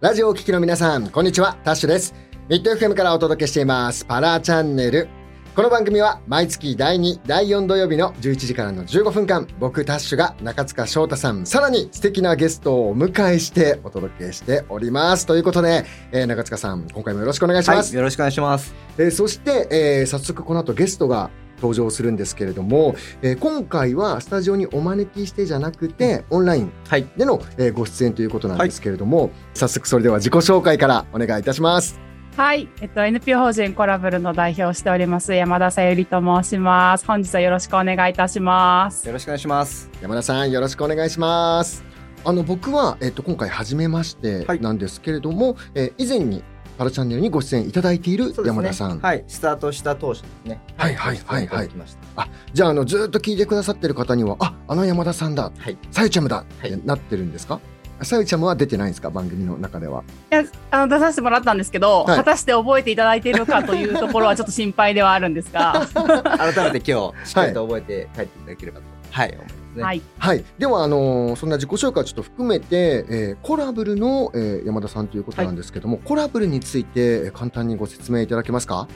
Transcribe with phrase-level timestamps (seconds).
[0.00, 2.14] ラジオをお聞きの皆さん、こんにちは、タッシュです。
[2.48, 5.08] ミッド FM からお届けしています、パラチャンネル。
[5.54, 15.26] この番組は毎月第2、第4土曜日の11時からの15分間、僕タッシュが中塚翔太さん、さらに素敵なゲストをお迎えしてお届けしております。
[15.26, 17.88] ということで、えー中塚さん、今回もよろしくお願いします。
[17.90, 18.74] はい、よろしくお願いします。
[18.96, 21.28] えーそして、えー早速この後ゲストが
[21.60, 27.06] 登場するんですけれども、えー今回はスタジオにお招きしてじゃなくて、オンラインはい。
[27.16, 32.00] での、えーご出演ということなんですけれども、早速それでは自己紹介からお願いいたします。
[32.36, 37.04] はい、えっと、NPO 法人コラブルの代表をしております山田さゆりと申します。
[37.04, 39.06] 本日はよろしくお願いいたします。
[39.06, 39.90] よろしくお願いします。
[40.00, 41.84] 山田さんよろしくお願いします。
[42.24, 46.42] あの僕は、えっと今回初めましてはいなんですけれども、えー以前に
[46.80, 49.00] パラチャンネルにご出演いただいている山田さん。
[49.00, 49.22] はい。
[49.28, 50.62] スタートした当初ですね。
[50.78, 52.26] はいはいはいはい来ました。
[52.54, 55.76] じゃああのずっと聞いてくださってる方には、ああの山田さんだ、はい。
[55.90, 57.60] さゆちゃむだっはいてなってるんですか？
[58.00, 59.10] さゆちゃむは出てないんですか？
[59.10, 60.04] 番組の中では。
[60.32, 68.84] いや、あの、出させてもらったんですけど、はい果たして覚えていただいているかというところはちょっと心配ではあるんですが、 改めて今日、しっかりと覚えて帰っていただければと。
[69.10, 69.32] はい。
[69.34, 69.82] 思いますね。
[69.82, 70.02] はい。
[70.18, 78.88] はい、ではあのーそんな自己紹介をちょっと含めて、えーコラブルの、えー山田さんということなんですけども、コラブルについてえー簡単にご説明いただけますか？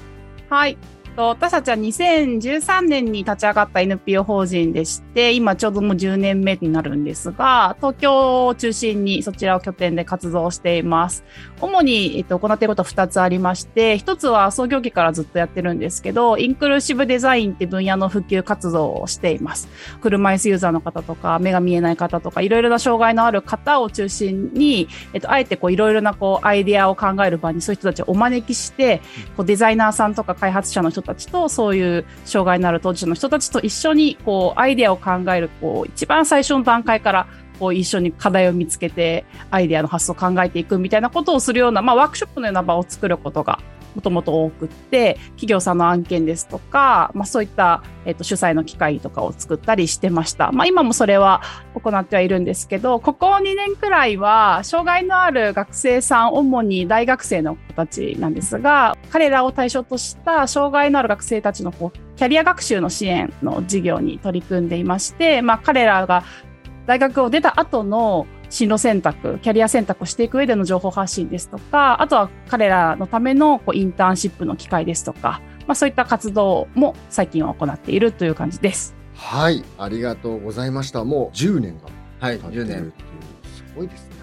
[0.51, 0.77] はい。
[1.15, 11.25] と私たちは2013年に立ち上がった NPO 法人でして、今ちょうどもう10年目になるんですが、東京を中心にそちらを拠点で活動しています。
[11.61, 19.69] 主に、えっと、行っていることは2つありまして、1つは創業期からずっとやってるんですけど、インクルーシブデザインって分野の普及活動をしています。
[20.03, 29.01] 車椅子ユーザーの方とか、目が見えない方とか、いろいろな障害のある方を中心に、えっと、あえてこういろいろなこうアイデアを考える場にそういう人たちをお招きして、
[29.37, 37.27] こうデザイナーさんとか開発者の人たちとそういう障害のある当事者の人たちと一緒にこうアイデアを考えるこう一番最初の段階から
[37.59, 43.61] こう一緒に課題を見つけてアイデアの発想を考えていくみたいなことをするような、まあ、ワークショップのような場を作ることが
[43.95, 50.53] もともと多くって企業さんの案件ですとか、まあ、そういった、えっと主催の機会とかを作ったりしてました。
[50.53, 51.43] まあ、今もそれは
[51.75, 66.25] 行ってはいるんですけどここ2年くらいは障害のある学生さん主に大学生の子たちなんですが彼らを対象とした障害のある学生たちのこうキャリア学習の支援の事業に取り組んでいまして、まあ、彼らが
[66.87, 78.95] 大学を出た後の進路選択、キャリア選択をしていく上での情報発信ですとか、あとは彼らのためのこうインターンシップの機会ですとか、まあ、そういった活動も最近は行っているという感じです。
[79.17, 81.03] はい、ありがとうございました。
[81.03, 81.89] もう10年が
[82.21, 82.39] はい。
[82.39, 82.93] 経ってるっていう10年。
[83.51, 84.21] すごいですね。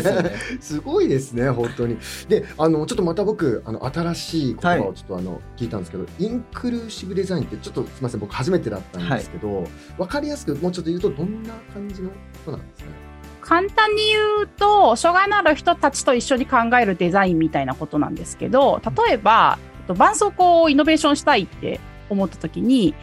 [0.00, 1.98] そうで すごいですね、本当に。
[2.28, 9.64] で、あの、ちょっとまた僕、あの、新しい言葉をちょっと、あの、聞いたんですけど、インクルーシブデザインって、ちょっとすみません、僕初めてだったんですけど、
[9.98, 12.10] わ、かりやすく、もうちょっと言うと、どんな感じの
[12.42, 13.13] 人なんですかね。
[13.44, 21.78] 簡単に言うと、障害のある人たちと一緒に考えるデザインみたいなことなんですけど、例えば、えっと絆創膏をイノベーションしたいって
[22.08, 22.94] 思った時に、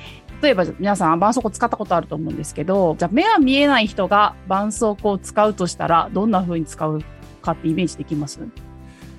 [0.42, 7.02] 例えば皆さん絆創膏使ったことあると思うんですけど、じゃあ目が見えない人が絆創膏を使うとしたら、どんな風に使う
[7.44, 8.40] かってイメージできます？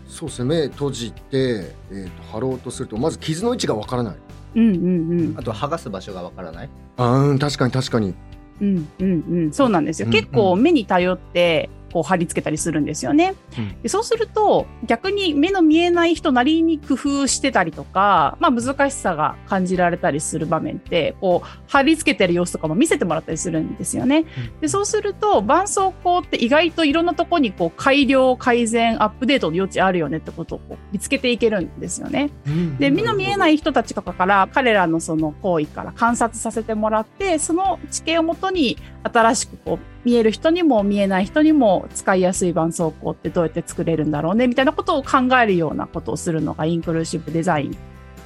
[0.08, 4.16] そうですね、目閉じて、えっ、と、貼ろうとすると、まず傷の位置がわからない。
[4.56, 5.34] うんうんうん。
[5.38, 6.70] あと、剥がす場所がわからない。
[6.98, 8.14] あ確かに確かに。
[8.62, 9.52] うんうんうん。
[9.52, 10.08] そうなんですよ。
[10.08, 13.34] 結構目に頼って、こう貼り付けたりするんですよね。
[13.58, 24.24] うんでそうすると、逆に目の見えない人なりに工夫してたりとか、まあ難しさが感じられたりする場面って、こう、貼り付けてる様子とかも見せてもらったりするんですよね。
[24.60, 32.30] で、そうすると、絆創膏って意外といろんなとこにこう、改良、改善、アップデートの余地あるよねってことをこう見つけていけるんですよね。
[32.78, 47.76] で、目の見えない人たちとかから、彼らのその行為から観察させてもらって、その知見をもとに、新しくこう、見える人にも見えない人にも使いやすい絆創膏ってどうやって作れるんだろうね、みたいなことを考えるようなことをするのがインクルーシブデザイン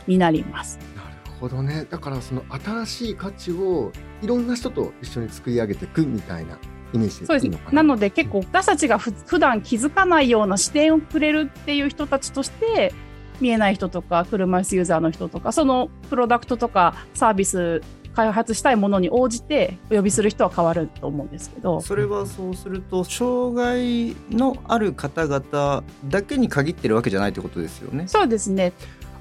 [0.07, 0.79] になります。
[0.97, 1.87] なるほどね。
[1.91, 3.93] だからその新しい価値を
[4.23, 6.59] いろんな人と一緒に作り上げていくみたいな
[6.95, 7.65] イメージそうです。
[7.67, 7.73] な。
[7.73, 12.95] なので結構私たちがふ普段気づかないような視点をくれるっていう人たちとして、
[13.39, 17.83] 見えない人とか車椅子ユーザーの人とか、そのプロダクトとかサービス
[18.17, 28.09] 開発したいものに応じてお呼びする人は変わると思うんですけど、それはそうすると、障害のある方々だけに限ってるわけじゃないってことですよね。
[28.09, 28.73] そうですね。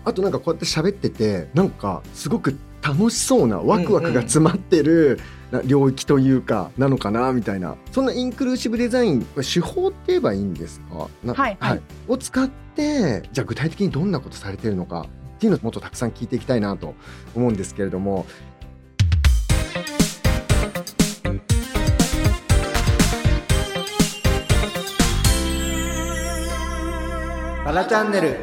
[0.05, 5.19] あとなんかこうやって喋っててなんかすごく楽しそうなワクワクが詰まってる、
[5.51, 7.75] な領域というかなのかなみたいな。
[7.91, 11.09] そんなインクルーシブデザイン手法って言えばいいんですか？
[11.23, 11.57] なはい。
[11.59, 11.81] はい。
[12.07, 16.93] を使ってじゃあ具体的にどんなことされてるのかっていうのをもっとたくさん聞いていきたいなと
[17.35, 18.25] 思うんですけれども
[27.65, 28.37] パラチャンネル。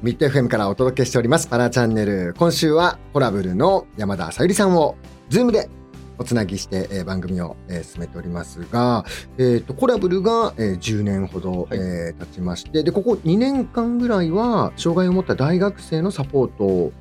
[0.00, 1.46] ミッド FM からお届けしております。
[1.46, 2.34] パラチャンネル。
[2.38, 4.96] 今週はコラブルの山田さゆりさんを
[5.28, 5.68] ズームで
[6.16, 9.04] おつなぎして、えー、番組を、えー、進めておりますが、
[9.36, 16.92] えーと、コラブルが、えー、10年ほど、はい、えー、経ちましてでここ2年間ぐらいは障害を持った大学生のサポートを、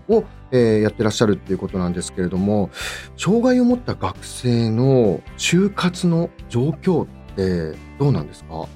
[0.52, 2.70] えー、やってらっしゃるっていうことなんですけれども
[3.16, 7.08] 障害を持った学生の就活の状況っ
[7.38, 8.68] てどうなんですか？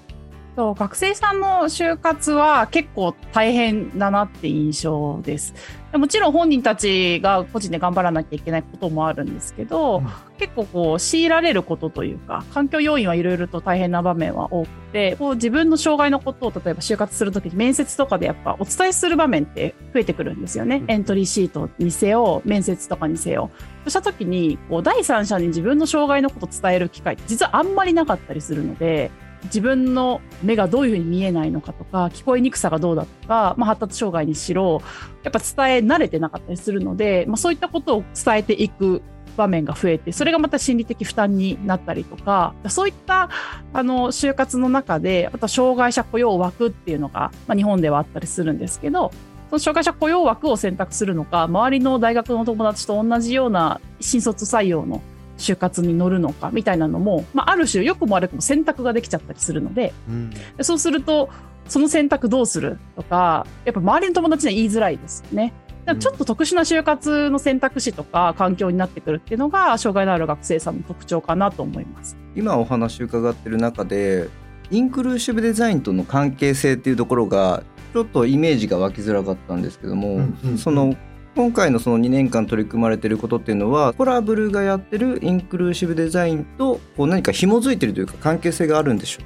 [0.59, 5.53] そう学生さんの就活は結構大変だなって印象です。
[5.93, 10.07] もちろん本人たちが個人で頑張らなきゃいけないこともあるんですけど、うん、
[10.37, 23.49] 結構こう強いられることというか環境要因はいろいろと大変な場面は多くてこう自分の障害のことを例えば就活するときに面接とかでやっぱお伝えする場面って増えてくるんですよね、うん、エントリーシートにせよ面接とかにせよ。
[23.85, 29.09] そうした時にこう第三者に自分の障害のことを伝える機会って実はあんまりなかったりするので
[29.45, 34.81] 自分の目がどういうふうに見えないのかとか聞こえにくさがどうだとか、まあ、発達障害にしろ
[35.23, 39.01] やっぱ伝え慣れてなかったりするので、まあ、そういったことを伝えていく
[39.37, 43.29] 場面が増えてそれがまた心理的負担になったりとかそういった
[43.71, 49.11] あの就活の中であと障害者雇用枠っていうのが、まあ、日本ではあったりするんですけど
[49.49, 55.01] その障害者雇用枠を選択するのか周りの大学の友達と同じような新卒採用の
[55.39, 61.29] 就活に乗るのかみたいなのも、まあ、ある種良くも悪くも選択ができちゃったりするので、うん、そうすると
[61.67, 65.53] その選択どうするとかやっぱ周りの友達には言いづらいですよね。
[65.99, 72.15] ちょっと特殊な就活の選択肢とか環境になってくるっていうのが障害のある学生さんの特徴かなと思います。
[72.35, 74.29] 今お話伺ってる中で
[74.69, 77.63] インクルーシブデザインとの関係性っていうところが
[77.93, 80.95] ちょっとイメージが湧きづらかったんですけども、うんうん、その
[81.39, 89.21] 今回のその2年間取り組まれてることっていうのはコラブルがやってるインクルーシブデザインとこう何か紐づいてるというか関係性があるんでしょ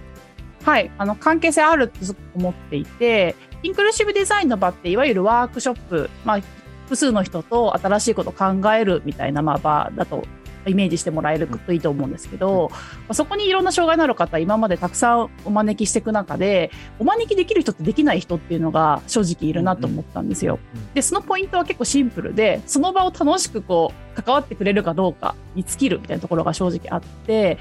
[0.61, 0.63] う？
[0.63, 0.91] はい。
[0.99, 1.97] あの関係性あると
[2.35, 6.41] 思っていてインクルーシブデザインの場っていわゆるワークショップ、まあ、
[6.83, 10.23] 複数の人と新しいことを考えるみたいなまあ場だと
[10.69, 12.71] イメージしてもらえるといいと思うんですけど、
[13.09, 20.59] うん、そこにいろんな障害のある方今までたくさんお招きしていく中でお招きできる人ってできない人っていうのが正直いるなと思ったんですよ。
[20.93, 27.57] でそのポイントは結構シンプルでその場を楽しくこう関わってくれるかどうかに尽きるみたいなところが正直あって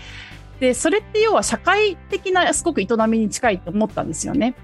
[0.60, 4.54] でそれって要は社会的なすごく営みに近いと思ったんですよね。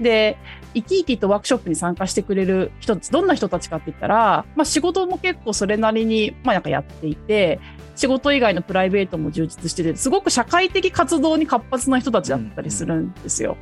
[0.00, 0.36] で
[0.76, 7.60] 生き生きとワークショップに参加してくれる人どんな人たちかって言ったら、まあ、仕事も結構それなりに、まあ、なんかやっていて
[7.94, 13.56] 仕事以外のプライベートも充実しててすごく社会的活動に活発な人たちだったりするんですよ。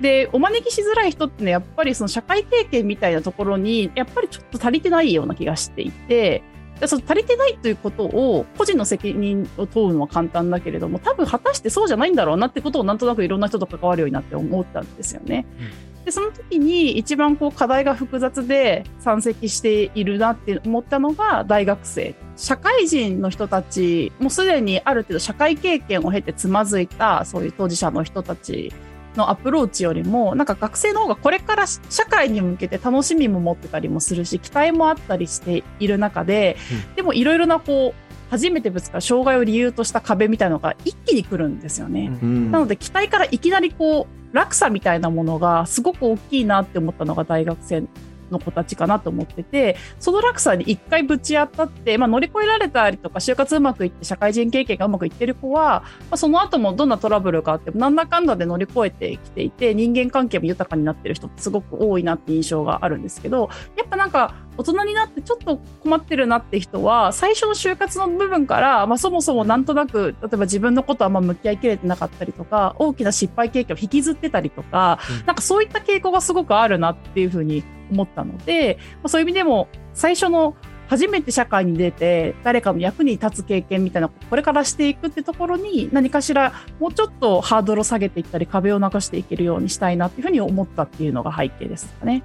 [0.00, 6.42] でお招きしづらい人ってねやっぱりその社会経験みたいなところにやっぱりちょっと足りてないような気がしていて
[6.86, 15.46] その足りてないということを個人の責任を問うのは簡単だけれども多分果たしてそうじゃないんだろうなってことをなんとなくいろんな人と関わるようになって思ったんですよね。
[15.58, 22.14] うん、でその時に一番こう課題が複雑で山積しているなって思ったのが大学生。
[22.36, 28.72] 社会人の人たちもうすでにある程度社会経験を経てつまずいたそういう当事者の人たち
[29.14, 36.56] のアプローチよりもなんか学生の方がこれから社会に向けて楽しみも持ってたりもするし期待もあったりしている中で、
[36.88, 42.16] うん、でもいろいろなこう初めてぶつかる障害を理由とした壁みたいなのが一気に来るんですよね。
[42.22, 47.84] うん、なので期待からいきなりこう落差みたいなものがすごく大きいなって思ったのが大学生
[48.30, 80.56] の子たちかなと思っててその落差に一回ぶち当たって、まあ、乗り越えられたりとか就活うまくいって社会人経験がうまくいってる子は、まあ、その後もどんなトラブルがあってもなんだかんだで乗り越えてきていて人間関係も豊かになってる人ってすごく多いなって印象があるんですけどやっぱなんか大人になってちょっと困ってるなって人は最初の就活の部分から、まあ、そもそもなんとなく例えば自分のことはあんま向き合いきれてなかったりとか大きな失敗経験を引きずってたりとか、うん、なんかそういった傾向がすごくあるなっていうふうに思ったので、まあ、そういう意味でも最初の
[80.90, 92.24] 初めて社会に出て誰かの役に立つ経験みたいなこれからしていくってところに何かしらもうちょっとハードルを下げていったり壁をなくしていけるようにしたいなっていうふうに思ったっていうのが背景ですかね。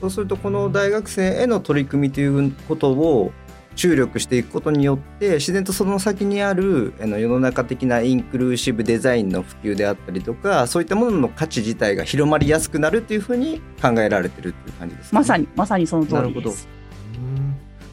[0.00, 3.32] そうするとこの大学生への取り組みということを
[3.78, 16.77] 注力していくことによって自然とその先にあるあの世の中的なインクルーシブデザインの普及であったりとかそういったものの価値自体が広まりやすくなるというふうに考えられてるっていう感じですか、ね、まさにまさにその通りです。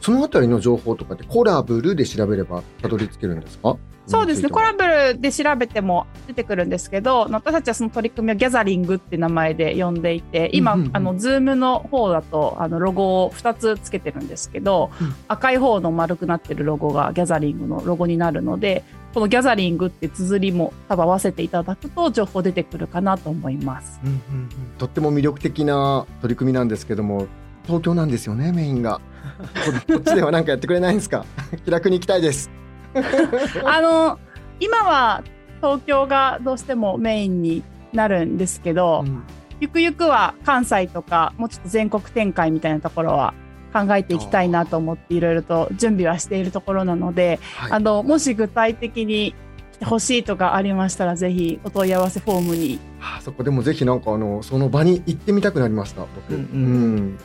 [0.06, 3.76] そのあたりの情報とかってコラブルで調べればたどり着けるんですか？
[4.06, 18.84] そうですね、コラブルで調べても出てくるんですけど、私たちはその取り組みをギャザリングって名前で呼んでいて、今、うんうんうん、あの、ズームの方だと、あの、ロゴを2つつけてるんですけど、うん、赤い方の丸くなってるロゴがギャザリングのロゴになるので、
[19.16, 24.00] このギャザリングって綴りも多分合わせていただくと情報出てくるかなと思います。
[24.04, 27.26] うんうんうん、とっても魅力的な取り組みなんですけども
[27.64, 29.02] 東京なんですよねメインが
[29.88, 31.26] こっちでは何かやってくれないんですか？
[31.66, 32.50] 気楽に行きたいです。
[33.66, 34.20] あの
[34.60, 35.24] 今は
[35.62, 37.64] 東京がどうしてもメインに
[37.94, 39.24] なるんですけど、うん、
[39.60, 43.34] ゆくゆくは関西とかもうちょっと全国展開みたいなところは
[43.74, 49.36] 考えていきたいなと思っていろいろと準備はしているところなので、はい、あのもし具体的に
[49.76, 52.80] 来てほしいとかありましたらぜひお問い合わせフォームに。
[53.00, 57.20] はあ、そこでもぜひなんかあのその場に行ってみたくなりました僕、うん、うん、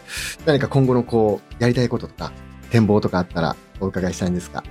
[0.45, 2.33] 何か今後のこうやりたいこととか
[2.71, 4.65] 展望とかあったらお伺いしたいんですか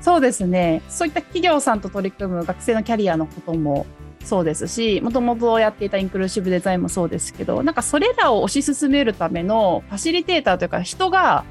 [0.00, 0.82] そうですね。
[0.88, 3.86] そういった企業さんと取り組む学生のキャリアのことも
[4.24, 11.44] そうですしもともとやっていたインクルーシブデザインもそうですけどなんかそれらを推し進めるためのファシリテーターというか人が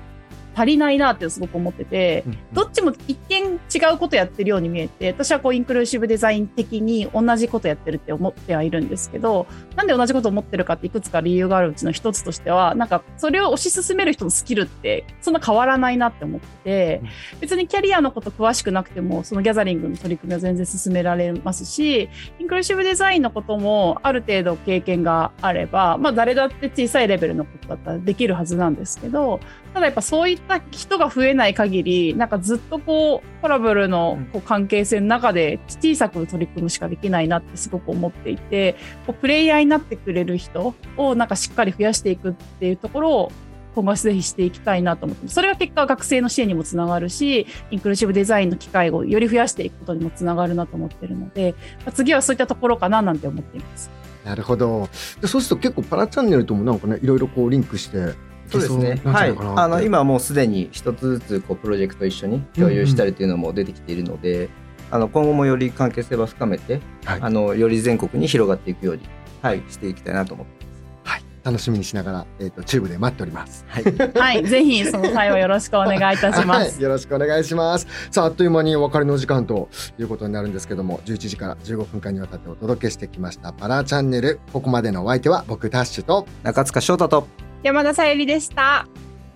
[0.56, 17.02] 足りないなってすごく思ってて、どっちも一見違うことやってるように見えて、私はこうインクルーシブデザイン的に同じことやってるって思ってはいるんですけど、なんで同じこと思ってるかっていくつか理由があるうちの一つとしては、なんかそれを推し進める人のスキルってそんな変わらないなって思ってて、
[17.42, 22.10] 別にキャリアのこと詳しくなくても、そのギャザリングの取り組みは全然進められますし、
[22.40, 29.40] インクルーシブデザインのこともある程度経験があれば、まあ誰だって小さいレベルのことだったらできるはずなんですけど、
[29.74, 38.76] ただやっぱそういった人が増えない限り、なんかずっとこう、トラブルのこう関係性の中で小さく取り組むしかできないなってすごく思っていて、
[39.06, 43.32] こうプレイヤーになってくれる人をなんかしっかり増やしていくっていうところを
[43.76, 53.90] 今後はぜひしていきたいなと思って、それが結果学生の支援にもつながるし、インクルーシブデザインの機会をより増やしていくことにもつながるなと思ってるので、まあ、次はそういったところかななんて思っています。
[54.24, 54.90] なるほど。
[55.22, 58.14] でそうすると結構パラチャンネルともなんかね、いろいろこうリンクして、
[58.62, 59.12] そうですね。
[59.12, 59.36] はい。
[59.38, 64.50] あの今もうすでに一つずつこうプロジェクト一緒に共有したりというのも出てきているので、うんうん、
[64.92, 69.04] あの今後もより関係性は深めて、はい、あのより全国に広がっていくように
[69.42, 70.84] はいしていきたいなと思ってます。
[71.04, 71.24] はい。
[71.44, 73.66] 楽しみにしながらえっ、ー、とチューブで待っております。
[73.68, 73.84] はい。
[74.18, 74.46] はい。
[74.46, 76.74] ぜひその際はよろしくお願いいたします。
[76.74, 77.88] はい、よろしくお願いします。
[78.10, 79.70] さああっという間にお別れの時間と
[80.00, 84.40] いうことになるんですけども、11時から15分間にわたってお届けしてきましたパラチャンネル。
[84.54, 87.28] ここまでのお相手は僕タッシュと中塚翔太と
[87.66, 88.88] 山田さゆりでした。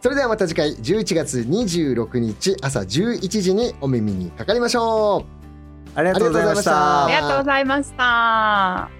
[0.02, 5.26] それではまた次回11月26日朝11時にお耳にかかりましょ
[5.96, 6.00] う。
[6.00, 7.06] ありがとうございました。
[7.06, 8.99] ありがとうございました